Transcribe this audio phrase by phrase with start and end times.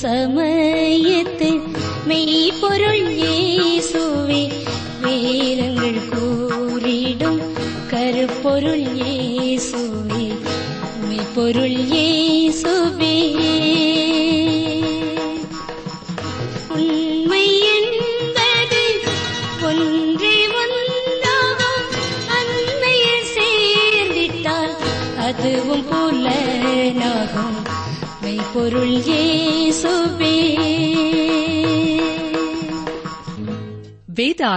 [0.00, 0.57] சம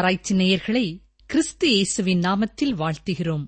[0.02, 3.44] ஆராய்ச்சி நேயர்களை கிறிஸ்து இயேசுவின் நாமத்தில் வாழ்த்துகிறோம்.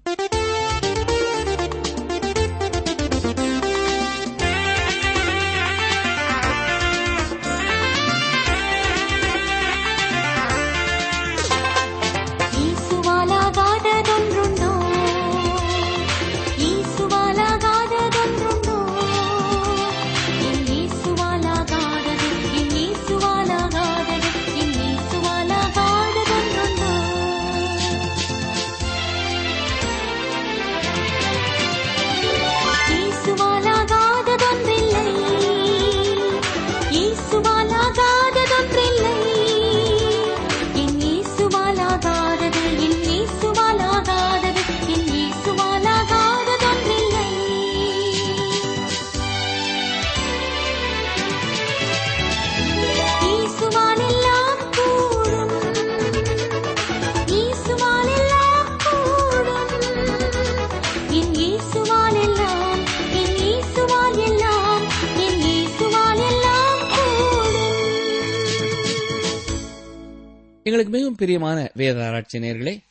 [70.73, 72.83] எங்களுக்கு மிகவும் பிரியமான வேத ஆராய்ச்சி நேயர்களே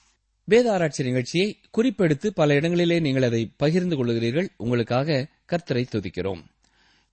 [0.45, 6.43] வேத ஆராய்ச்சி நிகழ்ச்சியை குறிப்பெடுத்து பல இடங்களிலே நீங்கள் அதை பகிர்ந்து கொள்கிறீர்கள் உங்களுக்காக கர்த்தரை துதிக்கிறோம்.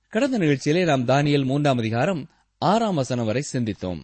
[0.10, 4.02] கடந்த நிகழ்ச்சியிலே நாம் தானியல் மூன்றாம் அதிகாரம் ஆறாம் வசனம் வரை சிந்தித்தோம்.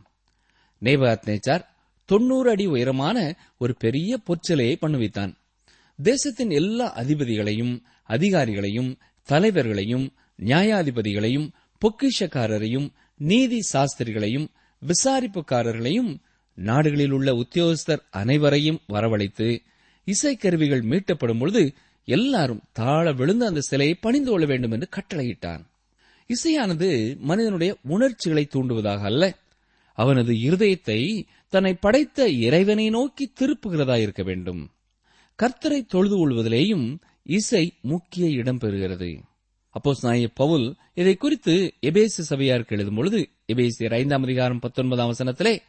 [0.82, 1.66] நேபாத் நேச்சார்
[2.06, 5.34] தொண்ணூறு அடி உயரமான ஒரு பெரிய பொற்சிலையை பண்ணுவித்தான்.
[6.04, 11.50] தேசத்தின் எல்லா அதிபதிகளையும் அதிகாரிகளையும் தலைவர்களையும் நியாயாதிபதிகளையும்
[11.82, 14.48] பொக்கிஷக்காரரையும் நீதி சாஸ்திரிகளையும்
[14.82, 16.18] விசாரிப்புக்காரர்களையும்
[16.56, 19.60] நாடுகளில் உள்ள உத்தியோகஸ்தர் அனைவரையும் வரவழைத்து
[20.08, 21.74] இசைக்கருவிகள் மீட்டப்படும் பொழுது
[22.06, 25.64] எல்லாரும் தாழ விழுந்து அந்த சிலையை பணிந்து கொள்ள வேண்டும் என்று கட்டளையிட்டான்.
[26.30, 29.38] இசையானது மனிதனுடைய உணர்ச்சிகளை தூண்டுவதாக அல்ல.
[29.94, 34.70] அவனது இருதயத்தை தன்னை படைத்த இறைவனை நோக்கி திருப்புகிறதா இருக்க வேண்டும்.
[35.44, 39.22] கர்த்தரை தொழுது கொள்வதிலேயும் இசை முக்கிய இடம் பெறுகிறது.
[39.76, 45.60] அப்போஸ் நாய பவுல் இதை குறித்து எபேசு சபையாருக்கு எழுதும் பொழுது எபேசியர் ஐந்தாம் அதிகாரம் பத்தொன்பதாம் வசனத்திலே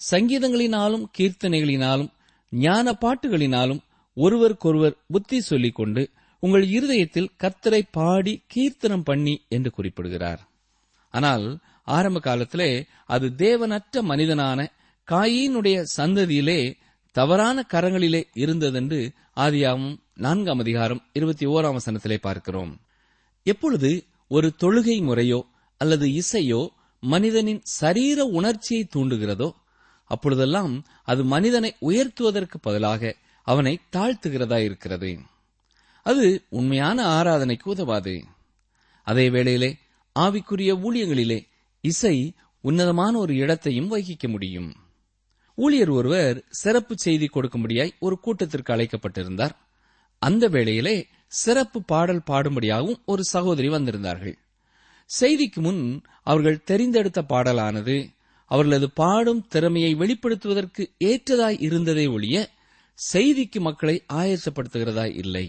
[0.00, 2.10] சங்கீதங்களினாலும் கீர்த்தனைகளினாலும்
[2.50, 3.80] ஞான பாட்டுகளினாலும்
[4.16, 6.10] ஒருவருக்கொருவர் புத்தி சொல்லிக் கொண்டு
[6.42, 10.48] உங்கள் இருதயத்தில் கர்த்தரை பாடி கீர்த்தனம் பண்ணி என்று குறிப்பிடுகிறார்.
[11.10, 12.70] ஆனால் ஆரம்ப காலத்திலே
[13.06, 14.68] அது தேவனற்ற மனிதனான
[15.08, 16.60] காயினுடைய சந்ததியிலே
[17.12, 19.00] தவறான கரங்களிலே இருந்ததென்று
[19.36, 22.72] ஆதியாகவும் நான்காம் அதிகாரம் இருபத்தி ஓராம் வசனத்திலே பார்க்கிறோம்.
[23.46, 23.90] எப்பொழுது
[24.28, 25.40] ஒரு தொழுகை முறையோ
[25.80, 26.68] அல்லது இசையோ
[27.02, 29.48] மனிதனின் சரீர உணர்ச்சியை தூண்டுகிறதோ
[30.06, 35.18] அப்பொழுதெல்லாம் அது மனிதனை உயர்த்துவதற்கு பதிலாக அவனை தாழ்த்துகிறதா இருக்கிறது.
[36.02, 38.24] அது உண்மையான ஆராதனைக்கு உதவாது.
[39.02, 39.76] அதே வேளையிலே
[40.18, 41.46] ஆவிக்குரிய ஊழியங்களிலே
[41.80, 44.74] இசை உன்னதமான ஒரு இடத்தையும் வகிக்க முடியும்.
[45.54, 49.56] ஊழியர் ஒருவர் சிறப்பு செய்தி கொடுக்கும்படியாய் ஒரு கூட்டத்திற்கு அழைக்கப்பட்டிருந்தார்.
[50.18, 54.36] அந்த வேளையிலே சிறப்பு பாடல் பாடும்படியாகவும் ஒரு சகோதரி வந்திருந்தார்கள்.
[55.20, 58.08] செய்திக்கு முன் அவர்கள் தெரிந்தெடுத்த பாடலானது
[58.50, 62.36] அவர்களது பாடும் திறமையை வெளிப்படுத்துவதற்கு ஏற்றதாய் இருந்ததே ஒழிய
[62.98, 65.46] செய்திக்கு மக்களை ஆயத்தப்படுத்துகிறதா இல்லை.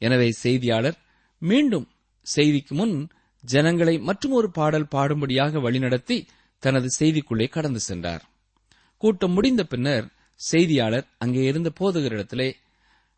[0.00, 0.98] எனவே செய்தியாளர்
[1.42, 1.86] மீண்டும்
[2.26, 2.96] செய்திக்கு முன்
[3.44, 6.16] ஜனங்களை மற்றும் ஒரு பாடல் பாடும்படியாக வழிநடத்தி
[6.62, 8.22] தனது செய்திக்குள்ளே கடந்து சென்றார்.
[9.02, 10.06] கூட்டம் முடிந்த பின்னர்
[10.40, 12.48] செய்தியாளர் அங்கே இருந்த போதகரிடத்திலே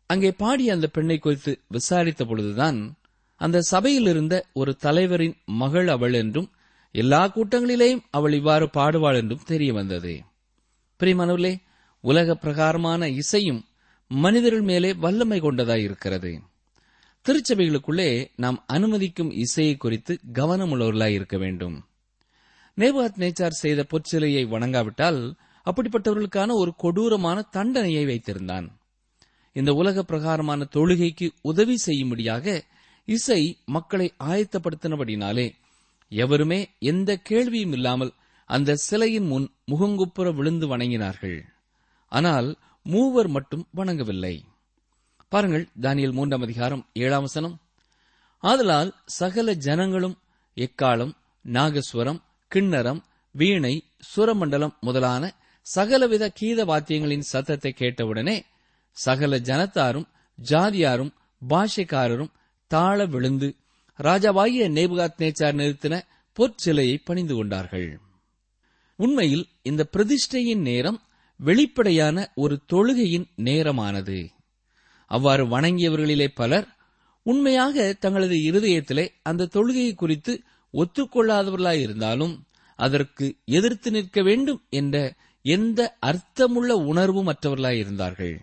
[0.09, 2.79] அங்கே பாடிய அந்த பெண்ணை குறித்து விசாரித்த பொழுதுதான்
[3.41, 6.49] அந்த சபையில் இருந்த ஒரு தலைவரின் மகள் அவள் என்றும்
[6.91, 10.23] எல்லா கூட்டங்களிலேயும் அவள் இவ்வாறு பாடுவாள் என்றும் தெரிய வந்தது
[10.99, 11.61] பிரிமனுலே
[12.01, 13.65] உலக பிரகாரமான இசையும்
[14.07, 16.41] மனிதர்கள் மேலே வல்லமை கொண்டதாய் இருக்கிறது.
[17.25, 21.85] திருச்சபைகளுக்குள்ளே நாம் அனுமதிக்கும் இசையை குறித்து கவனமுள்ளவர்களாய் இருக்க வேண்டும்.
[22.77, 25.33] நேபாத் நேச்சார் செய்த பொற்சிலையை வணங்காவிட்டால்
[25.65, 28.67] அப்படிப்பட்டவர்களுக்கான ஒரு கொடூரமான தண்டனையை வைத்திருந்தான்.
[29.53, 32.63] இந்த உலக பிரகாரமான தொழுகைக்கு உதவி செய்யும்படியாக
[33.05, 35.51] இசை மக்களை ஆயத்தப்படுத்தினபடினாலே
[36.11, 38.11] எவருமே எந்த கேள்வியும் இல்லாமல்
[38.49, 41.39] அந்த சிலையின் முன் முகங்குப்புற விழுந்து வணங்கினார்கள்.
[42.11, 42.47] ஆனால்
[42.85, 44.35] மூவர் மட்டும் வணங்கவில்லை.
[45.31, 47.55] பாருங்கள் தானியல் மூன்றாம் அதிகாரம் ஏழாம் வசனம்.
[48.43, 50.17] ஆதலால் சகல ஜனங்களும்
[50.57, 51.13] எக்காலம்
[51.45, 52.19] நாகஸ்வரம்
[52.51, 53.01] கிண்ணரம்
[53.35, 53.73] வீணை
[54.15, 55.23] சுரமண்டலம் முதலான
[55.67, 58.37] சகலவித கீத வாத்தியங்களின் சத்தத்தை கேட்டவுடனே
[58.97, 60.07] சகல ஜனத்தாரும்
[60.39, 61.11] ஜாதியாரும்
[61.41, 62.33] பாஷைக்காரரும்
[62.71, 63.49] தாழ விழுந்து
[63.99, 65.95] ராஜாவாகிய நேபுகாத் நேச்சார் நிறுத்தின
[66.37, 67.99] பொற்சிலையை பணிந்து கொண்டார்கள்.
[68.95, 70.99] உண்மையில் இந்த பிரதிஷ்டையின் நேரம்
[71.37, 74.29] வெளிப்படையான ஒரு தொழுகையின் நேரமானது.
[75.05, 76.67] அவ்வாறு வணங்கியவர்களிலே பலர்
[77.23, 80.43] உண்மையாக தங்களது இருதயத்திலே அந்த தொழுகையை குறித்து
[80.73, 82.35] ஒத்துக்கொள்ளாதவர்களாயிருந்தாலும்
[82.75, 84.95] அதற்கு எதிர்த்து நிற்க வேண்டும் என்ற
[85.41, 88.35] எந்த அர்த்தமுள்ள உணர்வும் மற்றவர்களாயிருந்தார்கள்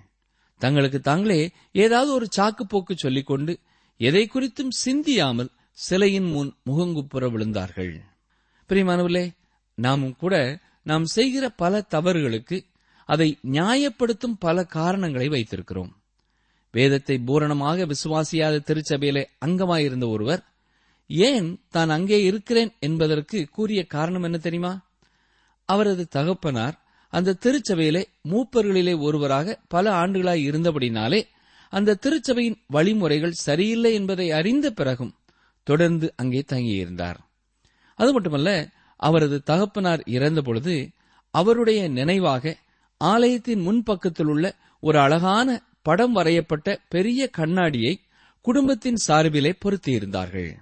[0.61, 3.53] தங்களுக்கு தாங்களே ஏதாவது ஒரு சாக்குப்போக்கு சொல்லிக்கொண்டு
[4.01, 7.95] எதை குறித்தும் சிந்தியாமல் சிலையின் முன் முகங்குப்புற விழுந்தார்கள்.
[8.69, 9.27] பிரியமானவர்களே
[9.75, 10.35] நாமும் கூட
[10.83, 12.65] நாம் செய்கிற பல தவறுகளுக்கு
[13.05, 15.93] அதை நியாயப்படுத்தும் பல காரணங்களை வைத்திருக்கிறோம்.
[16.71, 20.43] வேதத்தை பூரணமாக விசுவாசியாத திருச்சபையிலே அங்கமாயிருந்த ஒருவர்
[21.07, 24.73] ஏன் தான் அங்கே இருக்கிறேன் என்பதற்கு கூறிய காரணம் என்ன தெரியுமா?
[25.65, 26.77] அவரது தகப்பனார்
[27.13, 31.21] அந்த திருச்சபையிலே மூப்பர்களிலே ஒருவராக பல ஆண்டுகளாய் இருந்தபடினாலே
[31.71, 35.15] அந்த திருச்சபையின் வழிமுறைகள் சரியில்லை என்பதை அறிந்த பிறகும்
[35.63, 37.17] தொடர்ந்து அங்கே தங்கியிருந்தார்.
[37.95, 40.89] அது மட்டுமல்ல அவரது தகப்பனார் இறந்தபொழுது
[41.31, 42.57] அவருடைய நினைவாக
[42.97, 48.01] ஆலயத்தின் முன்பக்கத்தில் உள்ள ஒரு அழகான படம் வரையப்பட்ட பெரிய கண்ணாடியை
[48.41, 50.55] குடும்பத்தின் சார்பிலே பொருத்தியிருந்தார்கள்.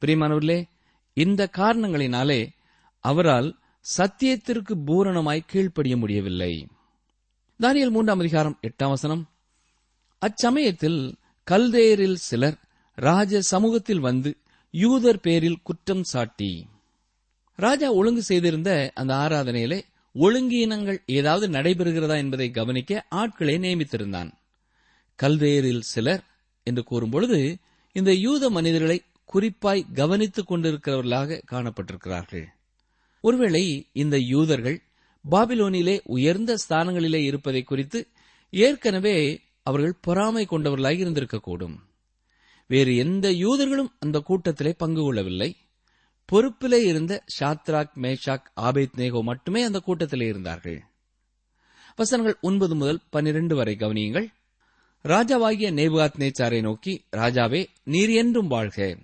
[0.00, 0.64] பிரியமானவர்களே
[1.12, 2.48] இந்த காரணங்களினாலே
[3.00, 3.58] அவரால்
[3.98, 6.66] சத்தியத்திற்கு பூரணமாய் கீழ்ப்படிய முடியவில்லை.
[7.60, 9.28] தானியல் மூன்றாம் அதிகாரம் எட்டாம் வசனம்.
[10.22, 11.14] அச்சமயத்தில்
[11.50, 12.56] கல்தேரில் சிலர்
[12.94, 14.36] ராஜ சமூகத்தில் வந்து
[14.70, 16.66] யூதர் பேரில் குற்றம் சாட்டி.
[17.56, 19.82] ராஜா ஒழுங்கு செய்திருந்த அந்த ஆராதனையிலே
[20.14, 24.30] ஒழுங்கீனங்கள் ஏதாவது நடைபெறுகிறதா என்பதை கவனிக்க ஆட்களை நியமித்திருந்தான்.
[25.22, 26.24] கல்தேரில் சிலர்
[26.62, 27.56] என்று கூறும்பொழுது
[27.92, 32.46] இந்த யூத மனிதர்களை குறிப்பாய் கவனித்துக் கொண்டிருக்கிறவர்களாக காணப்பட்டிருக்கிறார்கள்.
[33.20, 34.82] ஒருவேளை இந்த யூதர்கள்
[35.30, 38.08] பாபிலோனிலே உயர்ந்த ஸ்தானங்களிலே இருப்பதை குறித்து
[38.50, 41.76] ஏற்கனவே அவர்கள் பொறாமை கொண்டவர்களாக இருந்திருக்கக்கூடும்.
[42.66, 45.56] வேறு எந்த யூதர்களும் அந்த கூட்டத்திலே பங்கு கொள்ளவில்லை.
[46.32, 50.82] பொறுப்பிலே இருந்த ஷாத்ராக் மேஷாக் ஆபேத் நேகோ மட்டுமே அந்த கூட்டத்திலே இருந்தார்கள்.
[51.96, 54.26] வசனங்கள் ஒன்பது முதல் பன்னிரண்டு வரை கவனியுங்கள்.
[55.04, 58.96] ராஜாவாகிய நேபுகாத் நேச்சாரை நோக்கி ராஜாவே நீர் என்றும் வாழ்க.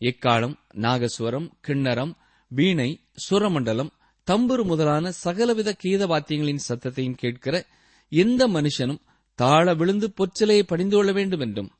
[0.00, 2.12] எக்காலம் நாகஸ்வரம் கிண்ணரம்
[2.48, 3.00] வீணை
[3.30, 3.90] சுரமண்டலம்
[4.30, 7.66] தம்புரு முதலான சகலவித கீத வாத்தியங்களின் சத்தத்தையும் கேட்கிற
[8.08, 9.00] எந்த மனுஷனும்
[9.40, 11.70] தாழ விழுந்து பொற்சிலையை பணிந்து கொள்ள வேண்டும் என்றும்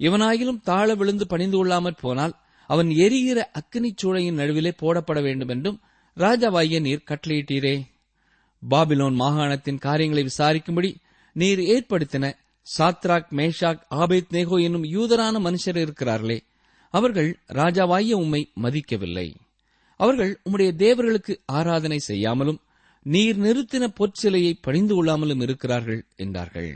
[0.00, 2.34] இவனாயிலும் தாழ விழுந்து பணிந்து கொள்ளாமற் போனால்
[2.70, 5.78] அவன் எரிகிற அக்னிச் சூளையின் நடுவிலே போடப்பட வேண்டும் என்றும்
[6.16, 7.74] ராஜாவாகிய நீர் கட்டளையிட்டீரே.
[8.62, 10.90] பாபிலோன் மாகாணத்தின் காரியங்களை விசாரிக்கும்படி
[11.36, 12.24] நீர் ஏற்படுத்தின
[12.66, 16.38] சாத்ராக் மேஷாக் ஆபேத் நேகோ என்னும் யூதரான மனுஷர் இருக்கிறார்களே
[16.94, 19.28] அவர்கள் ராஜாவாகிய உம்மை மதிக்கவில்லை.
[20.00, 22.60] அவர்கள் உம்முடைய தேவர்களுக்கு ஆராதனை செய்யாமலும்
[23.06, 26.70] நீர் நிறுத்தின பொற்சிலையை பணிந்து கொள்ளாமலும் இருக்கிறார்கள் என்றார்கள்.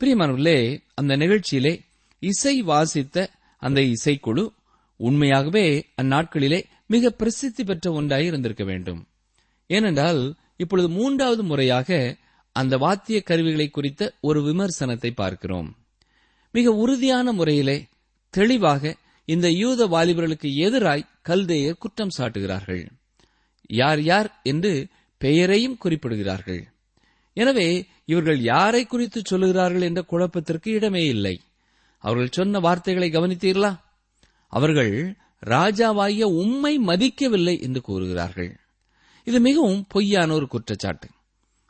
[0.00, 1.80] பிரியமானவர்களே அந்த நிகழ்ச்சியிலே
[2.18, 3.30] இசை வாசித்த
[3.62, 4.48] அந்த இசைக்குழு
[4.96, 9.06] உண்மையாகவே அந்நாட்களிலே மிக பிரசித்தி பெற்ற ஒன்றாய் இருந்திருக்க வேண்டும்.
[9.66, 12.16] ஏனென்றால் இப்பொழுது மூன்றாவது முறையாக
[12.52, 15.76] அந்த வாத்திய கருவிகளை குறித்த ஒரு விமர்சனத்தை பார்க்கிறோம்.
[16.50, 17.86] மிக உறுதியான முறையிலே
[18.30, 18.96] தெளிவாக
[19.28, 22.84] இந்த யூத வாலிபர்களுக்கு எதிராய் கல்தேயர் குற்றம் சாட்டுகிறார்கள்.
[23.66, 24.86] யார் யார் என்று
[25.18, 26.62] பெயரையும் குறிப்பிடுகிறார்கள்.
[27.32, 27.68] எனவே
[28.04, 31.40] இவர்கள் யாரை குறித்து சொல்லுகிறார்கள் என்ற குழப்பத்திற்கு இடமே இல்லை.
[31.98, 33.76] அவர்கள் சொன்ன வார்த்தைகளை கவனித்தீர்களா?
[34.48, 38.60] அவர்கள் ராஜாவாகிய உம்மை மதிக்கவில்லை என்று கூறுகிறார்கள்.
[39.24, 41.08] இது மிகவும் பொய்யான ஒரு குற்றச்சாட்டு.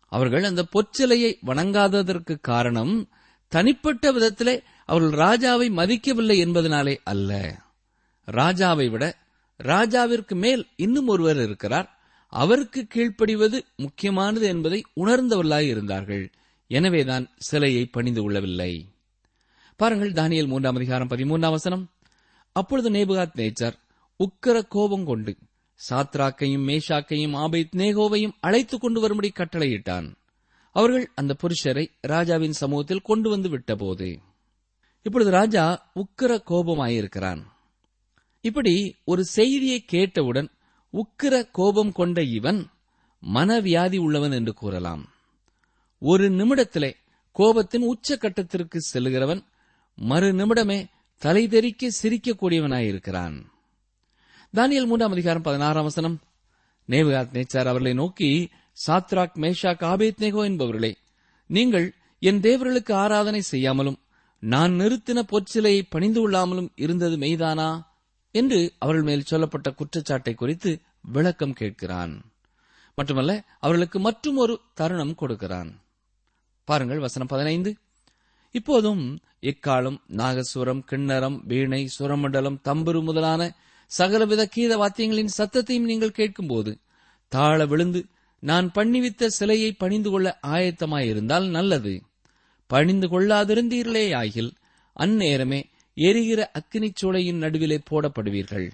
[0.08, 3.08] அவர்கள் அந்த பொற்சிலையை வணங்காததற்கு காரணம்
[3.48, 7.60] தனிப்பட்ட விதத்திலே அவர்கள் ராஜாவை மதிக்கவில்லை என்பதனாலே அல்ல.
[8.26, 9.16] ராஜாவை விட
[9.64, 11.93] ராஜாவிற்கு மேல் இன்னும் ஒருவர் இருக்கிறார்.
[12.34, 16.30] அவருக்கு கீழ்ப்படிவது முக்கியமானது என்பதை உணர்ந்தவர்களாக இருந்தார்கள்.
[16.66, 18.88] எனவேதான் சிலையை பணிந்து கொள்ளவில்லை.
[19.76, 21.90] பாருங்கள் தானியல் மூன்றாம் அதிகாரம் பதிமூன்றாம் வசனம்.
[22.52, 23.72] அப்பொழுது நேபுகாத் நேச்சர்
[24.24, 25.36] உக்கர கோபம் கொண்டு
[25.90, 30.14] சாத்ராக்கையும் மேஷாக்கையும் ஆபைத் நேகோவையும் அழைத்துக் கொண்டு வரும்படி கட்டளையிட்டான்.
[30.72, 34.18] அவர்கள் அந்த புருஷரை ராஜாவின் சமூகத்தில் கொண்டு வந்து விட்டபோது.
[35.02, 37.42] இப்பொழுது ராஜா உக்கிர கோபமாயிருக்கிறான்.
[38.40, 40.48] இப்படி ஒரு செய்தியை கேட்டவுடன்
[40.94, 42.66] உக்கிர கோபம் கொண்ட இவன்
[43.34, 45.08] மனவியாதி உள்ளவன் என்று கூறலாம்.
[45.98, 46.92] ஒரு நிமிடத்திலே
[47.38, 49.44] கோபத்தின் உச்சக்கட்டத்திற்கு செல்கிறவன்
[49.94, 50.86] மறு நிமிடமே
[51.22, 53.44] தலைதெறிக்க சிரிக்கக்கூடியவனாயிருக்கிறான்.
[54.54, 56.20] தானியல் மூன்றாம் அதிகாரம் பதினாறாம் வசனம்.
[56.88, 58.50] நேபுகாத் நேச்சார் அவர்களை நோக்கி
[58.86, 60.94] சாத்ராக் மேஷாக் ஆபேத் நேகோ என்பவர்களே
[61.46, 63.98] நீங்கள் என் தேவர்களுக்கு ஆராதனை செய்யாமலும்
[64.40, 67.82] நான் நிறுத்தின பொற்சிலையை பணிந்து கொள்ளாமலும் இருந்தது மெய்தானா?
[68.34, 70.70] என்று அவர்கள் மேல் சொல்லப்பட்ட குற்றச்சாட்டை குறித்து
[71.02, 72.12] விளக்கம் கேட்கிறான்.
[72.94, 75.70] மட்டுமல்ல அவர்களுக்கு மற்றும் ஒரு தருணம் கொடுக்கிறான்.
[76.64, 77.70] பாருங்கள் வசனம் பதினைந்து.
[78.50, 79.04] இப்போதும்
[79.40, 83.54] இக்காலம் நாகசுரம் கிண்ணரம் வீணை சுரமண்டலம் தம்புரு முதலான
[83.98, 86.78] சகலவித கீத வாத்தியங்களின் சத்தத்தையும் நீங்கள் கேட்கும்போது
[87.28, 88.00] தாழ விழுந்து
[88.38, 91.94] நான் பண்ணிவித்த சிலையை பணிந்து கொள்ள ஆயத்தமாயிருந்தால் நல்லது.
[92.66, 94.52] பணிந்து கொள்ளாதிருந்தீர்களே ஆகில்
[95.00, 95.60] அந்நேரமே
[95.94, 98.70] எரிகிற அக்கினிச் சூளையின் நடுவிலே போடப்படுவீர்கள்.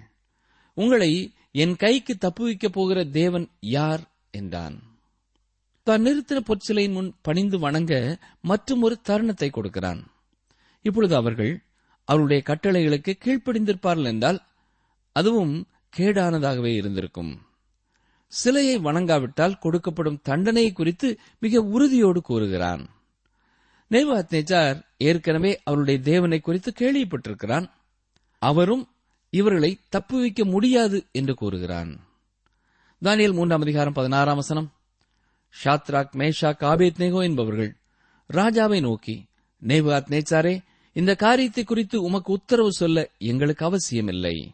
[0.73, 4.09] உங்களை என் கைக்கு தப்புவிக்கப் போகிற தேவன் யார்?
[4.31, 4.83] என்றான்.
[5.83, 10.11] தான் நிறுத்தின பொற்சிலையின் முன் பணிந்து வணங்க மற்றும் ஒரு தருணத்தை கொடுக்கிறான்.
[10.81, 11.63] இப்பொழுது அவர்கள்
[12.05, 14.41] அவருடைய கட்டளைகளுக்கு கீழ்ப்படிந்திருப்பார்கள் என்றால்
[15.11, 17.41] அதுவும் கேடானதாகவே இருந்திருக்கும்.
[18.27, 22.89] சிலையை வணங்காவிட்டால் கொடுக்கப்படும் தண்டனை குறித்து மிக உறுதியோடு கூறுகிறான்.
[23.91, 27.69] நேபாத் நேச்சார் ஏற்கனவே அவருடைய தேவனை குறித்து கேள்விப்பட்டிருக்கிறான்.
[28.39, 28.89] அவரும்
[29.29, 31.99] இவர்களை தப்புவிக்க முடியாது என்று கூறுகிறான்.
[33.03, 34.73] தானியல் மூன்றாம் அதிகாரம் பதினாறாம் வசனம்.
[35.63, 37.75] ஷாத்ராக் மேஷா காபேத் நேகோ என்பவர்கள்
[38.33, 39.25] ராஜாவை நோக்கி
[39.67, 44.53] நேபாத் நேச்சாரே இந்த காரியத்தை குறித்து உமக்கு உத்தரவு சொல்ல எங்களுக்கு அவசியமில்லை.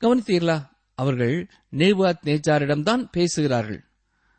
[0.00, 0.68] கவனித்தீர்களா?
[0.94, 3.84] அவர்கள் நேபாத் நேச்சாரிடம்தான் பேசுகிறார்கள்.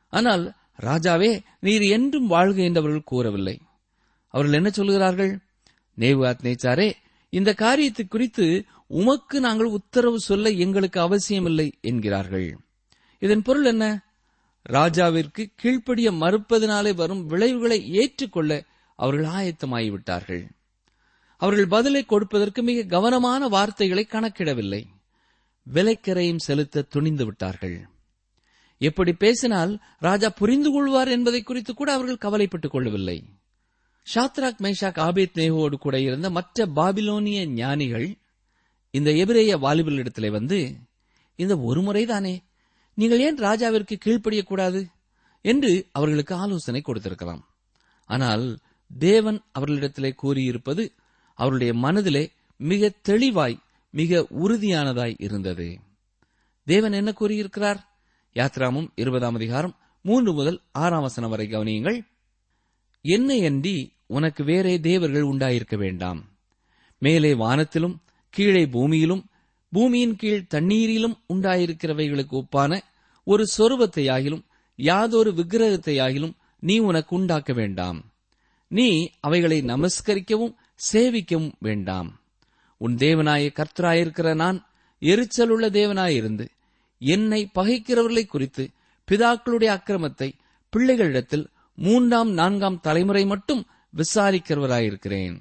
[0.09, 3.61] ஆனால் ராஜாவே நீர் என்றும் வாழ்க என்றவர்கள் கூறவில்லை.
[4.27, 5.39] அவர்கள் என்ன சொல்கிறார்கள்?
[5.97, 6.93] நேபாத் நேச்சாரே
[7.29, 12.57] இந்த காரியத்தை குறித்து உமக்கு நாங்கள் உத்தரவு சொல்ல எங்களுக்கு அவசியமில்லை என்கிறார்கள்.
[13.19, 14.01] இதன் பொருள் என்ன?
[14.69, 18.63] ராஜாவிற்கு கீழ்ப்படிய மறுப்பதனாலே வரும் விளைவுகளை ஏற்றுக்கொள்ள
[18.95, 20.49] அவர்கள் ஆயத்தமாகிவிட்டார்கள்.
[21.37, 24.83] அவர்கள் பதிலை கொடுப்பதற்கு மிக கவனமான வார்த்தைகளை கணக்கிடவில்லை.
[25.73, 27.87] விலைக்கரையும் செலுத்த துணிந்து விட்டார்கள்.
[28.77, 33.23] எப்படி பேசினால் ராஜா புரிந்து கொள்வார் என்பதை குறித்து கூட அவர்கள் கவலைப்பட்டுக் கொள்ளவில்லை.
[34.15, 38.17] ஷாத்ராக் மேஷாக் ஆபேத் நேகோடு கூட இருந்த மற்ற பாபிலோனிய ஞானிகள்
[38.89, 40.75] இந்த எபிரேய வாலிபலிடத்தில் வந்து
[41.35, 42.39] இந்த ஒரு முறைதானே
[42.93, 44.85] நீங்கள் ஏன் ராஜாவிற்கு கீழ்ப்படியக்கூடாது
[45.41, 47.41] என்று அவர்களுக்கு ஆலோசனை கொடுத்திருக்கலாம்.
[48.05, 48.59] ஆனால்
[48.99, 50.93] தேவன் அவர்களிடத்திலே கூறியிருப்பது
[51.33, 53.59] அவருடைய மனதிலே மிக தெளிவாய்
[53.91, 55.79] மிக உறுதியானதாய் இருந்தது.
[56.63, 57.99] தேவன் என்ன கூறியிருக்கிறார்?
[58.33, 62.07] யாத்ராமும் இருபதாம் அதிகாரம் மூன்று முதல் ஆறாம் வசனம் வரை கவனியுங்கள்.
[63.03, 66.29] என்னையன்றி உனக்கு வேறே தேவர்கள் உண்டாயிருக்க வேண்டாம்.
[66.97, 67.95] மேலே வானத்திலும்
[68.29, 69.23] கீழே பூமியிலும்
[69.71, 72.81] பூமியின் கீழ் தண்ணீரிலும் உண்டாயிருக்கிறவைகளுக்கு ஒப்பான
[73.23, 74.45] ஒரு சொருபத்தையாகிலும்
[74.75, 78.11] யாதொரு விக்கிரகத்தையாகிலும் நீ உனக்கு உண்டாக்க வேண்டாம்.
[78.67, 80.55] நீ அவைகளை நமஸ்கரிக்கவும்
[80.93, 82.21] சேவிக்கவும் வேண்டாம்.
[82.77, 84.67] உன் தேவனாய கர்த்தராயிருக்கிற நான்
[84.99, 86.47] எரிச்சலுள்ள தேவனாயிருந்து
[86.99, 88.69] என்னை பகைக்கிறவர்களை குறித்து
[89.11, 90.31] பிதாக்களுடைய அக்கிரமத்தை
[90.75, 91.45] பிள்ளைகளிடத்தில்
[91.75, 93.65] மூன்றாம் நான்காம் தலைமுறை மட்டும்
[93.95, 95.39] விசாரிக்கிறவராயிருக்கிறேன்.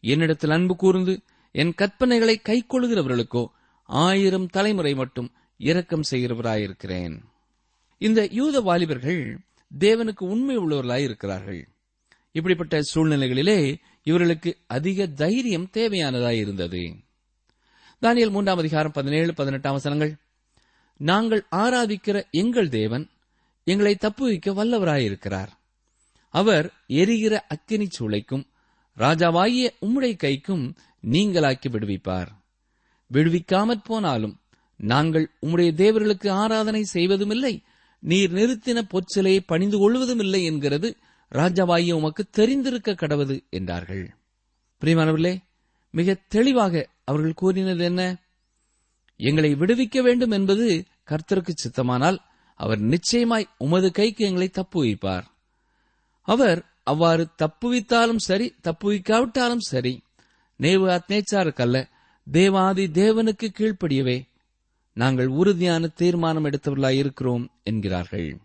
[0.00, 1.20] என்னிடத்தில் அன்பு கூர்ந்து
[1.52, 3.46] என் கற்பனைகளை கைக்கொள்கிறவர்களுக்கோ
[3.84, 7.20] ஆயிரம் தலைமுறை மட்டும் இரக்கம் செய்கிறவராயிருக்கிறேன்.
[7.98, 9.38] இந்த யூத வாலிபர்கள்
[9.78, 11.68] தேவனுக்கு உண்மை உள்ளவர்களாய் இருக்கிறார்கள்
[12.32, 16.94] இப்படிப்பட்ட சூழ்நிலைகளிலே இவர்களுக்கு அதிக தைரியம் தேவையானதாய் இருந்தது
[18.02, 20.16] தானியல் மூன்றாம் அதிகாரம் பதினேழு பதினெட்டாம் வசனங்கள்.
[20.96, 23.10] நாங்கள் ஆராதிக்கிற எங்கள் தேவன்
[23.64, 25.48] எங்களை தப்புவிக்க வல்லவராயிருக்கிறார்.
[26.28, 28.44] அவர் எரிகிற அக்கினி சூளைக்கும்
[28.96, 30.74] ராஜாவாகிய உம்முடைய கைக்கும்
[31.10, 32.28] நீங்களாக்கி விடுவிப்பார்.
[33.12, 34.40] விடுவிக்காமற் போனாலும்
[34.76, 37.62] நாங்கள் உம்முடைய தேவர்களுக்கு ஆராதனை செய்வதுமில்லை
[37.98, 40.96] நீர் நிறுத்தின பொற்சிலையை பணிந்து கொள்வதுமில்லை என்கிறது
[41.32, 44.14] ராஜாவாகிய உமக்கு தெரிந்திருக்க கடவது என்றார்கள்.
[44.80, 45.38] பிரியமானவர்களே
[45.90, 48.02] மிக தெளிவாக அவர்கள் கூறினது என்ன?
[49.16, 52.18] எங்களை விடுவிக்க வேண்டும் என்பது கர்த்தருக்கு சித்தமானால்
[52.54, 55.26] அவர் நிச்சயமாய் உமது கைக்கு எங்களை தப்பு வைப்பார்
[56.28, 60.02] அவர் அவ்வாறு தப்புவித்தாலும் சரி தப்புவிக்காவிட்டாலும் சரி
[60.60, 61.88] நேவாத் அத்நேச்சாருக்கல்ல
[62.30, 64.28] தேவாதி தேவனுக்கு கீழ்ப்படியவே
[64.92, 68.38] நாங்கள் உறுதியான தீர்மானம் எடுத்தவர்களாய் இருக்கிறோம் என்கிறார்கள்.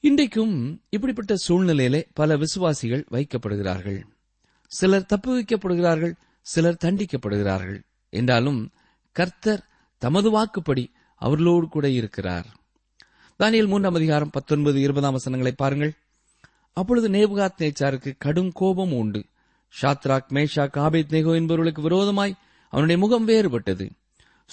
[0.00, 4.02] இன்றைக்கும் இப்படிப்பட்ட சூழ்நிலையிலே பல விசுவாசிகள் வைக்கப்படுகிறார்கள்.
[4.66, 7.82] சிலர் தப்புவிக்கப்படுகிறார்கள் சிலர் தண்டிக்கப்படுகிறார்கள்.
[8.10, 8.70] என்றாலும்
[9.12, 12.46] கர்த்தர் தமது வாக்குப்படி அவர்களோடு கூட இருக்கிறார்.
[13.38, 15.94] தானியல் மூன்றாம் அதிகாரம் பத்தொன்பது இருபதாம் வசனங்களை பாருங்கள்.
[16.76, 19.24] அப்பொழுது நேபுகாத் நேச்சாருக்கு கடும் கோபம் உண்டு.
[19.82, 22.34] ஷாத்ராக் மேஷா ஆபேத் நேகோ என்பவர்களுக்கு விரோதமாய்
[22.68, 23.90] அவனுடைய முகம் வேறுபட்டது.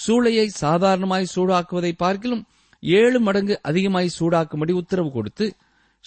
[0.07, 2.45] சூளையை சாதாரணமாய் சூடாக்குவதை பார்க்கிலும்
[2.79, 5.55] ஏழு மடங்கு அதிகமாய் சூடாக்கும்படி உத்தரவு கொடுத்து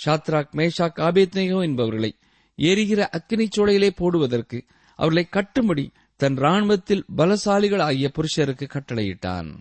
[0.04, 2.12] ஷாத்ராக் மேஷா ஆபேத் நேகோ என்பவர்களை
[2.56, 9.56] எரிகிற அக்னிச் சூளையிலே போடுவதற்கு அவர்களை கட்டும்படி தன் ராணுவத்தில் பலசாலிகள் ஆகிய புருஷருக்கு கட்டளையிட்டான்.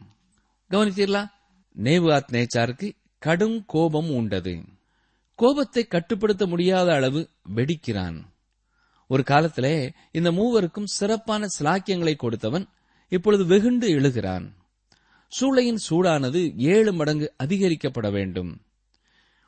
[0.69, 1.27] கவனித்தீர்களா?
[1.83, 4.73] நேவாத் நேச்சாருக்கு கடும் கோபம் உண்டது.
[5.35, 8.21] கோபத்தை கட்டுப்படுத்த முடியாத அளவு வெடிக்கிறான்.
[9.07, 12.67] ஒரு காலத்திலே இந்த மூவருக்கும் சிறப்பான சிலாக்கியங்களை கொடுத்தவன்
[13.09, 14.55] இப்பொழுது வெகுண்டு எழுகிறான்.
[15.39, 18.61] சூளையின் சூடானது ஏழு மடங்கு அதிகரிக்கப்பட வேண்டும்.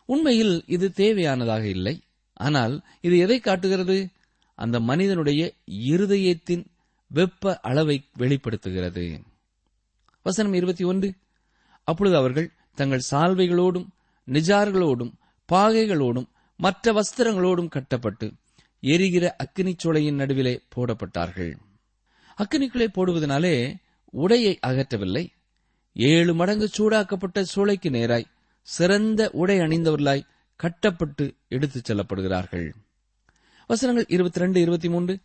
[0.06, 2.04] உண்மையில் இது தேவையானதாக இல்லை.
[2.34, 4.10] ஆனால் இது எதை காட்டுகிறது?
[4.56, 6.66] அந்த மனிதனுடைய இருதயத்தின்
[7.08, 9.22] வெப்ப அளவை வெளிப்படுத்துகிறது.
[10.24, 11.14] வசனம் இருபத்தி ஒன்று.
[11.84, 13.88] அப்பொழுது அவர்கள் தங்கள் சால்வைகளோடும்
[14.28, 15.17] நிஜார்களோடும்
[15.52, 18.34] பாகைகளோடும் மற்ற வஸ்திரங்களோடும் கட்டப்பட்டு
[18.80, 21.54] எரிகிற அக்கினிச்சோலையின் நடுவிலே போடப்பட்டார்கள்.
[22.38, 23.76] அக்கினிக்குள்ளே போடுவதனாலே
[24.14, 25.28] உடையை அகற்றவில்லை.
[25.94, 28.26] ஏழு மடங்கு சூடாக்கப்பட்ட சூளைக்கு நேராய்
[28.62, 32.72] சிறந்த உடை அணிந்தவர்களாய் கட்டப்பட்டு எடுத்துச் செல்லப்படுகிறார்கள்.
[33.68, 35.20] வசனங்கள் இருபத்தி ரெண்டு இருபத்தி மூன்று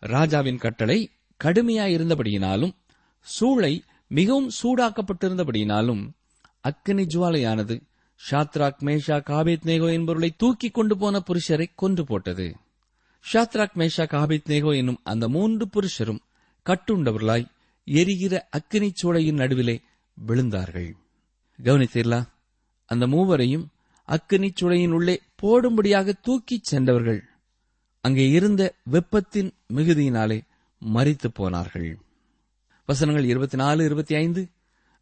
[0.00, 1.10] ராஜாவின் கட்டளை
[1.44, 2.74] கடுமையாயிருந்தபடியினாலும்
[3.20, 6.10] சூளை மிகவும் சூடாக்கப்பட்டிருந்தபடியினாலும்
[6.60, 7.80] அக்கினி ஜுவாலையானது
[8.30, 12.56] ஷாத்ராக் மேஷா காபித் நேகோ என்பவர்களை தூக்கி கொண்டு போன புருஷரை கொன்று போட்டது.
[13.32, 16.18] ஷாத்ராக் மேஷா காபித் நேகோ என்னும் அந்த மூன்று புருஷரும்
[16.66, 17.46] கட்டுண்டவர்களாய்
[17.84, 19.82] எரிகிற அக்கினி சூளையின் நடுவிலே
[20.26, 20.92] விழுந்தார்கள்.
[21.62, 22.26] கவனித்தீர்களா?
[22.86, 23.68] அந்த மூவரையும்
[24.04, 27.24] அக்கினி சூளையின் உள்ளே போடும்படியாக தூக்கிச் சென்றவர்கள்
[28.00, 30.40] அங்கே இருந்த வெப்பத்தின் மிகுதியினாலே
[30.94, 31.98] மறித்து போனார்கள்.
[32.86, 34.48] வசனங்கள் இருபத்தி நாலு இருபத்தி ஐந்து.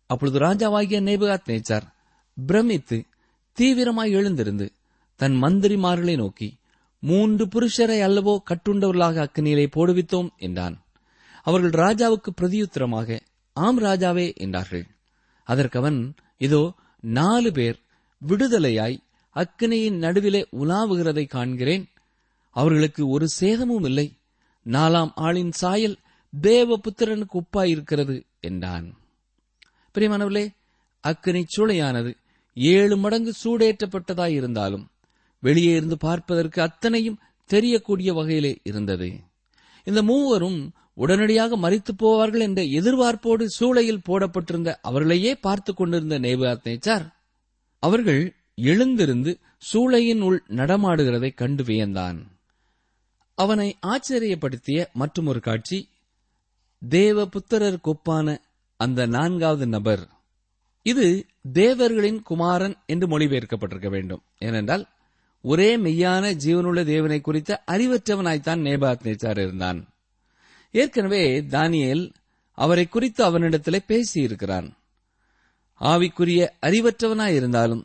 [0.07, 1.94] அப்பொழுது ராஜாவாகிய நேபுகாத் நேச்சார்
[2.37, 2.99] பிரமித்து
[3.59, 4.67] தீவிரமாய் எழுந்திருந்து
[5.21, 6.49] தன் மந்திரிமார்களை நோக்கி
[7.03, 10.77] மூன்று புருஷரை அல்லவோ கட்டுண்டவர்களாக அக்கினியிலே போடுவித்தோம் என்றான்.
[11.43, 13.19] அவர்கள் ராஜாவுக்கு பிரதியுத்தரமாக
[13.53, 14.87] ஆம் ராஜாவே என்றார்கள்.
[15.45, 16.63] அதற்கவன் இதோ
[17.01, 17.79] நாலு பேர்
[18.23, 18.97] விடுதலையாய்
[19.37, 21.85] அக்கினியின் நடுவிலே உலாவுகிறதை காண்கிறேன்.
[22.51, 24.07] அவர்களுக்கு ஒரு சேதமும் இல்லை.
[24.67, 25.97] நாலாம் ஆளின் சாயல்
[26.33, 28.87] தேவபுத்திரனுக்கு ஒப்பாயிருக்கிறது என்றான்.
[29.95, 30.47] பிரியமானவர்களே
[31.05, 32.13] அக்கினி சூளையானது
[32.55, 34.91] ஏழு மடங்கு சூடேற்றப்பட்டதாய் இருந்தாலும்
[35.41, 39.21] வெளியே இருந்து பார்ப்பதற்கு அத்தனையும் தெரியக்கூடிய வகையிலே இருந்தது.
[39.85, 47.13] இந்த மூவரும் உடனடியாக மறித்து போவார்கள் என்ற எதிர்பார்ப்போடு சூளையில் போடப்பட்டிருந்த அவர்களையே பார்த்து கொண்டிருந்த நேபாத் நேச்சார்
[47.79, 49.39] அவர்கள் எழுந்திருந்து
[49.73, 52.27] சூளையின் உள் நடமாடுகிறதை கண்டு வியந்தான்.
[53.35, 55.89] அவனை ஆச்சரியப்படுத்திய மற்றொரு காட்சி
[56.89, 58.37] தேவ புத்திரருக்கு ஒப்பான
[58.77, 60.09] அந்த நான்காவது நபர்.
[60.85, 64.23] இது தேவர்களின் குமாரன் என்று மொழிபெயர்க்கப்பட்டிருக்க வேண்டும்.
[64.39, 64.89] ஏனென்றால்
[65.43, 69.89] ஒரே மெய்யான ஜீவனுள்ள தேவனை குறித்த அறிவற்றவனாய்த்தான் நேபாத் நேச்சார் இருந்தான்.
[70.71, 72.13] ஏற்கனவே தானியேல்
[72.53, 74.71] அவரை குறித்து அவனிடத்திலே பேசியிருக்கிறான்.
[75.81, 77.85] ஆவிக்குரிய அறிவற்றவனாயிருந்தாலும்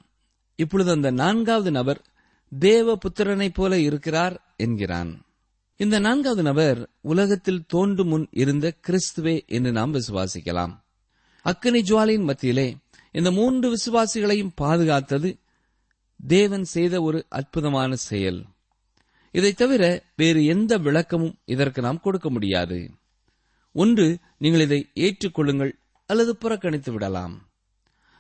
[0.56, 2.02] இப்பொழுது அந்த நான்காவது நபர்
[2.60, 5.22] தேவ புத்திரனைப் போல இருக்கிறார் என்கிறான்.
[5.78, 10.78] இந்த நான்காவது நபர் உலகத்தில் தோன்றும் முன் இருந்த கிறிஸ்துவே என்று நாம் விசுவாசிக்கலாம்.
[11.44, 12.76] அக்கினி ஜுவாலின் மத்தியிலே
[13.12, 15.40] இந்த மூன்று விசுவாசிகளையும் பாதுகாத்தது
[16.28, 18.46] தேவன் செய்த ஒரு அற்புதமான செயல்.
[19.32, 22.92] இதைத் தவிர வேறு எந்த விளக்கமும் இதற்கு நாம் கொடுக்க முடியாது.
[23.72, 25.72] ஒன்று நீங்கள் இதை ஏற்றுக்கொள்ளுங்கள்
[26.06, 27.50] அல்லது புறக்கணித்து விடலாம்.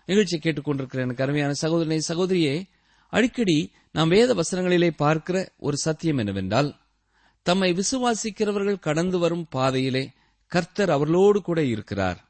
[0.05, 2.63] நிகழ்ச்சி கேட்டுக்கொண்டிருக்கிற எனக்கு அருமையான சகோதரனை சகோதரியே
[3.09, 6.75] அடிக்கடி நாம் வேத வசனங்களிலே பார்க்கிற ஒரு சத்தியம் என்னவென்றால்
[7.41, 10.11] தம்மை விசுவாசிக்கிறவர்கள் கடந்து வரும் பாதையிலே
[10.47, 12.28] கர்த்தர் அவர்களோடு கூட இருக்கிறார்.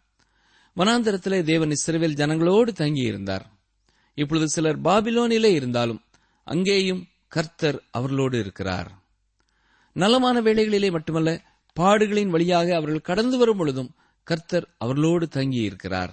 [0.75, 3.45] வனாந்தரத்திலே தேவன் இஸ்ரேவேல் ஜனங்களோடு தங்கியிருந்தார்.
[4.15, 6.01] இப்பொழுது சிலர் பாபிலோனிலே இருந்தாலும்
[6.43, 8.91] அங்கேயும் கர்த்தர் அவர்களோடு இருக்கிறார்.
[9.93, 11.41] நலமான வேளைகளிலே மட்டுமல்ல
[11.79, 16.10] பாடுகளின் வழியாக அவர்கள் கடந்து வரும் பொழுதும் கர்த்தர் அவர்களோடு தங்கியிருக்கிறார்.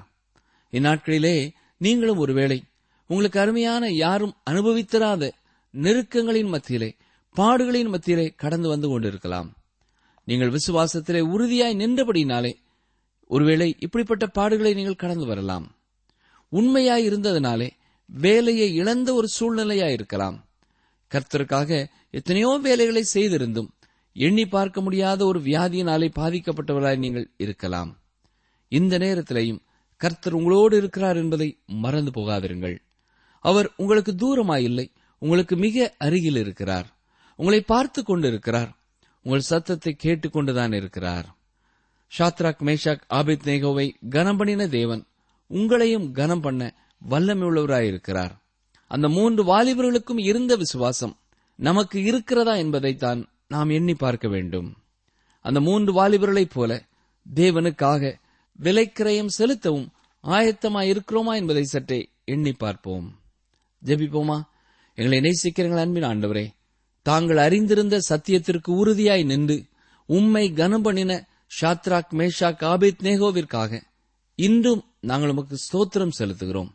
[0.70, 2.64] இந்நாட்களிலே நீங்களும் ஒருவேளை
[3.06, 5.30] உங்களுக்கு அருமையான யாரும் அனுபவித்திராத
[5.70, 6.96] நெருக்கங்களின் மத்தியிலே
[7.36, 9.56] பாடுகளின் மத்தியிலே கடந்து வந்து கொண்டிருக்கலாம்.
[10.24, 12.52] நீங்கள் விசுவாசத்திலே உறுதியாய் நின்றபடினாலே
[13.26, 15.76] ஒருவேளை இப்படிப்பட்ட பாடுகளை நீங்கள் கடந்து வரலாம்.
[16.48, 17.70] உண்மையாய் இருந்ததனாலே
[18.06, 20.44] வேலையை இழந்த ஒரு சூழ்நிலையாய் இருக்கலாம்.
[21.10, 23.68] கர்த்தருக்காக எத்தனையோ வேலைகளை செய்திருந்தும்
[24.12, 28.00] எண்ணி பார்க்க முடியாத ஒரு வியாதியினாலே பாதிக்கப்பட்டவராய் நீங்கள் இருக்கலாம்.
[28.68, 29.60] இந்த நேரத்திலேயும்
[29.96, 32.78] கர்த்தர் உங்களோடு இருக்கிறார் என்பதை மறந்து போகாதிருங்கள்.
[33.40, 34.86] அவர் உங்களுக்கு தூரமாயில்லை
[35.18, 36.98] உங்களுக்கு மிக அருகில் இருக்கிறார்.
[37.36, 38.76] உங்களை பார்த்து கொண்டிருக்கிறார்.
[39.22, 41.35] உங்கள் சத்தத்தை கேட்டுக்கொண்டுதான் இருக்கிறார்.
[42.18, 45.06] ஷாத்ராக் மேஷாக் ஆபித் நேகோவை கனம் பண்ணின தேவன்
[45.50, 46.74] உங்களையும் கனம் பண்ண
[47.10, 48.30] வல்லமையுள்ளவராயிருக்கிறார்.
[48.88, 51.18] அந்த மூன்று வாலிபர்களுக்கும் இருந்த விசுவாசம்
[51.54, 54.76] நமக்கு இருக்கிறதா என்பதைத்தான் நாம் எண்ணி பார்க்க வேண்டும்.
[55.40, 56.82] அந்த மூன்று வாலிபர்களைப் போல
[57.34, 58.14] தேவனுக்காக
[58.62, 59.92] விலைக்கிரயம் செலுத்தவும்
[60.22, 63.20] ஆயத்தமாய் இருக்கிறோமா என்பதை சற்றே எண்ணி பார்ப்போம்.
[63.84, 64.42] ஜெபிப்போமா?
[64.94, 66.46] எங்களை நேசிக்கிறங்கள் அன்பின் ஆண்டவரே
[67.02, 69.64] தாங்கள் அறிந்திருந்த சத்தியத்திற்கு உறுதியாய் நின்று
[70.06, 71.28] உம்மை கனம் பண்ணின
[71.60, 73.80] ஷாத்ராக் மேஷா காபித் நேகோவிற்காக
[74.34, 76.70] இன்றும் நாங்கள் உமக்கு ஸ்தோத்திரம் செலுத்துகிறோம்.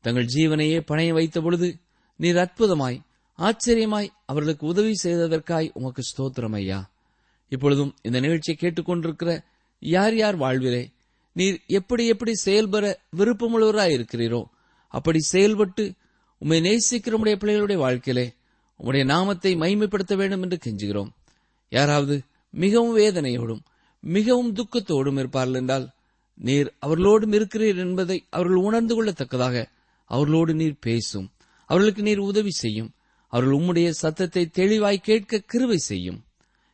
[0.00, 1.68] தங்கள் ஜீவனையே பணைய வைத்த பொழுது
[2.16, 2.98] நீர் அற்புதமாய்
[3.38, 6.90] ஆச்சரியமாய் அவர்களுக்கு உதவி செய்ததற்காய் உமக்கு ஸ்தோத்திரம் ஐயா.
[7.48, 9.30] இப்பொழுதும் இந்த நிகழ்ச்சியை கேட்டுக்கொண்டிருக்கிற
[9.78, 10.82] யார் யார் வாழ்விலே
[11.32, 14.44] நீர் எப்படி எப்படி செயல்பெற விருப்பமுள்ளவராய் இருக்கிறீரோ
[14.94, 15.92] அப்படி செயல்பட்டு
[16.38, 18.26] உம்மை நேசிக்கிற உடைய பிள்ளைகளுடைய வாழ்க்கையிலே
[18.80, 21.10] உம்முடைய நாமத்தை மைமைப்படுத்த வேண்டும் என்று கெஞ்சுகிறோம்.
[21.68, 23.62] யாராவது மிகவும் வேதனையோடும்
[24.00, 25.90] மிகவும் துக்கத்தோடும் இருப்பார்கள் என்றால்
[26.34, 29.64] நீர் அவர்களோடும் இருக்கிறீர் என்பதை அவர்கள் உணர்ந்து கொள்ளத்தக்கதாக.
[30.04, 31.30] அவர்களோடு நீர் பேசும்.
[31.66, 32.94] அவர்களுக்கு நீர் உதவி செய்யும்.
[33.26, 36.24] அவர்கள் உம்முடைய சத்தத்தை தெளிவாய் கேட்க கிருவை செய்யும்.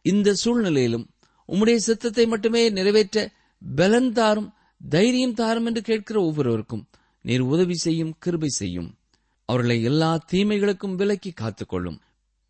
[0.02, 1.10] இந்த சூழ்நிலையிலும்
[1.48, 3.32] உம்முடைய சித்தத்தை மட்டுமே நிறைவேற்ற
[3.76, 4.52] பலன் தாரும்
[4.88, 6.86] தைரியம் தாரும் என்று கேட்கிற ஒவ்வொருவருக்கும்
[7.20, 8.98] நீர் உதவி செய்யும் கிருபை செய்யும்.
[9.44, 11.98] அவர்களை எல்லா தீமைகளுக்கும் விலக்கி காத்துக்கொள்ளும்.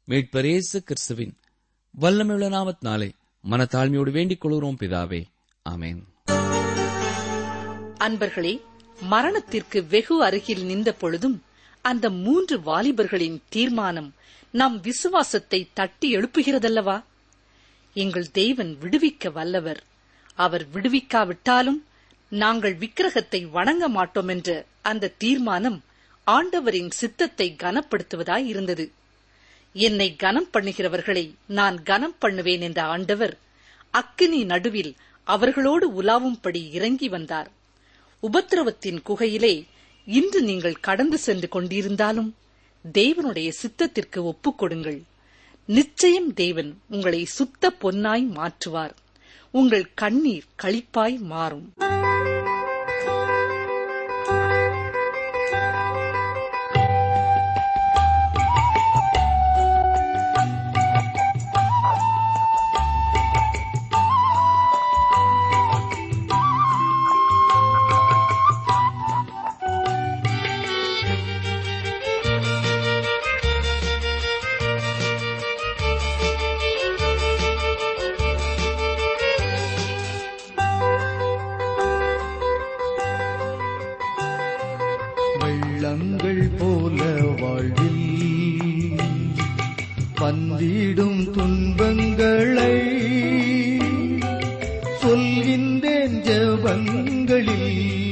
[0.09, 1.35] மீட்பர் இயேசு கிறிஸ்துவின்
[2.01, 3.13] வல்லமையுள்ள நாமத்தினாலே
[3.51, 5.23] மனத்தாழ்மையோடு வேண்டிக் கொள்கிறோம் பிதாவே.
[5.71, 5.99] ஆமேன்.
[7.99, 8.61] அன்பர்களே
[9.01, 11.43] மரணத்திற்கு வெகு அருகில் நின்ற பொழுதும்
[11.83, 14.15] அந்த மூன்று வாலிபர்களின் தீர்மானம்
[14.51, 17.03] நம் விசுவாசத்தை தட்டி எழுப்புகிறதல்லவா?
[17.95, 19.83] எங்கள் தேவன் விடுவிக்க வல்லவர்.
[20.35, 21.83] அவர் விடுவிக்காவிட்டாலும்
[22.29, 25.85] நாங்கள் விக்கிரகத்தை வணங்க மாட்டோம் என்ற அந்த தீர்மானம்
[26.25, 28.96] ஆண்டவரின் சித்தத்தை கனப்படுத்துவதாய் இருந்தது.
[29.85, 33.35] என்னை கனம் பண்ணுகிறவர்களை நான் கனம் பண்ணுவேன் என்ற ஆண்டவர்
[33.91, 34.93] அக்கினி நடுவில்
[35.25, 37.51] அவர்களோடு உலாவும்படி இறங்கி வந்தார்.
[38.23, 39.55] உபத்திரவத்தின் குகையிலே
[40.05, 42.31] இன்று நீங்கள் கடந்து சென்று கொண்டிருந்தாலும்
[42.93, 45.01] தேவனுடைய சித்தத்திற்கு ஒப்புக்கொடுங்கள்
[45.67, 48.95] நிச்சயம் தேவன் உங்களை சுத்த பொன்னாய் மாற்றுவார்.
[49.51, 51.67] உங்கள் கண்ணீர் களிப்பாய் மாறும்.
[96.97, 98.06] ஜபங்களில்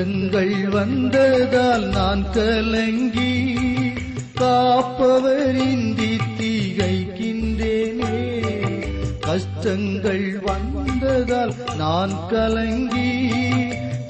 [0.00, 3.32] கஷ்டங்கள் வந்ததால் நான் கலங்கி
[4.40, 8.12] காப்பவரின்றி திகைக்கின்றேனே
[9.20, 13.10] கஷ்டங்கள் வந்ததால் நான் கலங்கி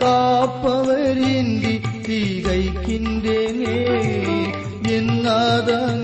[0.03, 1.75] காப்பவரின்றி
[2.09, 3.79] திகைக்கின்றேனே
[4.93, 5.98] என்னாதான்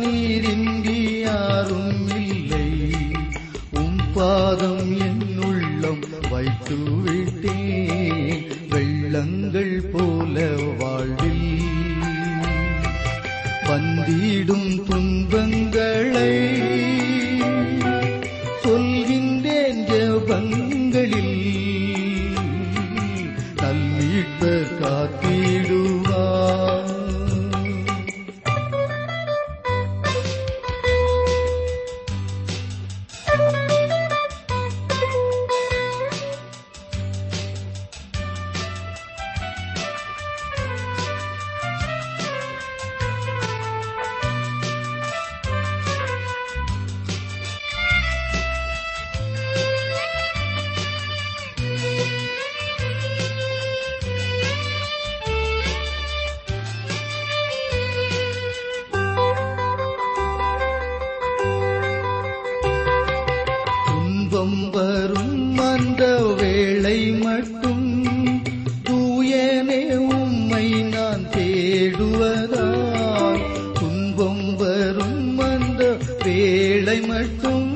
[76.45, 77.69] வேளை மட்டும்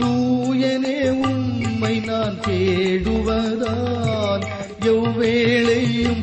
[0.00, 4.44] தூயனே உம்மை நான் தேடுவதான்
[4.92, 6.22] எவ்வேளையும்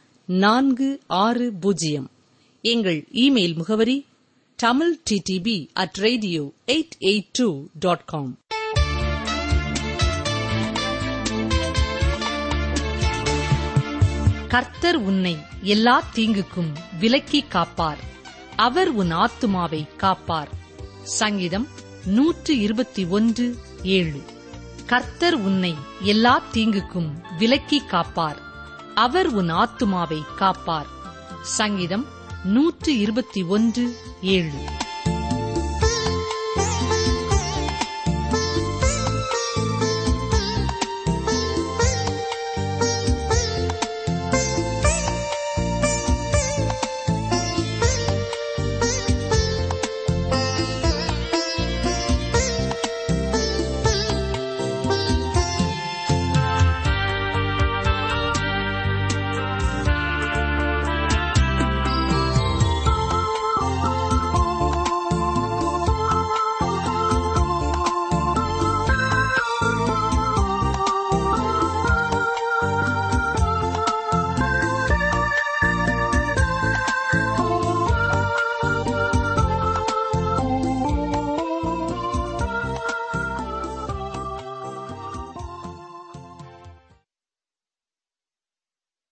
[0.33, 2.09] நான்கு ஆறு பூஜ்ஜியம்.
[2.61, 4.05] எங்கள் இமெயில் முகவரி
[4.55, 8.37] Tamil DTP at radio eight eight two dot com
[14.47, 17.99] கர்த்தர் உன்னை எல்லா தீங்குக்கும் விலக்கி காப்பார்.
[18.55, 20.49] அவர் உன் ஆத்துமாவை காப்பார்.
[21.03, 21.67] சங்கீதம்
[22.05, 24.21] நூற்று இருபத்தி ஒன்று ஏழு.
[24.85, 28.49] கர்த்தர் உன்னை எல்லா தீங்குக்கும் விலக்கி காப்பார்.
[28.95, 30.87] அவர் உன் ஆத்துமாவை காப்பார்.
[31.41, 32.05] சங்கீதம்
[32.43, 34.80] நூற்று இருபத்தி ஒன்று ஏழு.